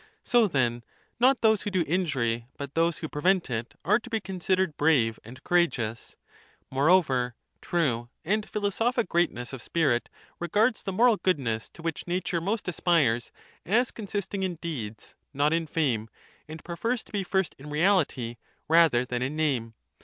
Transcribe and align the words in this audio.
So 0.23 0.47
then, 0.47 0.81
not 1.19 1.41
those 1.41 1.61
who 1.61 1.69
do 1.69 1.83
injury 1.85 2.47
but 2.57 2.73
those 2.73 2.97
who 2.97 3.07
xrue 3.07 3.11
greatness 3.21 3.21
prevent 3.21 3.49
it 3.51 3.77
are 3.85 3.99
to 3.99 4.09
be 4.09 4.19
considered 4.19 4.75
brave 4.75 5.19
and 5.23 5.43
courageous. 5.43 6.15
°^sp"'*' 6.61 6.65
Moreover, 6.75 7.35
true 7.61 8.09
and 8.25 8.49
philosophic 8.49 9.07
greatness 9.07 9.53
of 9.53 9.61
spirit 9.61 10.09
regards 10.39 10.81
the 10.81 10.91
moral 10.91 11.17
goodness 11.17 11.69
to 11.73 11.83
which 11.83 12.07
nature 12.07 12.41
most 12.41 12.67
aspires 12.67 13.31
as 13.63 13.91
consisting 13.91 14.41
in 14.41 14.55
deeds, 14.55 15.13
not 15.35 15.53
in 15.53 15.67
fame, 15.67 16.09
and 16.47 16.63
pre 16.63 16.75
fers 16.77 17.03
to 17.03 17.11
be 17.11 17.21
first 17.23 17.53
in 17.59 17.67
reahty 17.67 18.37
rather 18.67 19.05
than 19.05 19.21
in 19.21 19.35
name. 19.35 19.75